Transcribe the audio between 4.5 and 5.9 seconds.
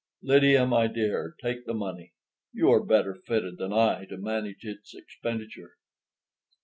its expenditure."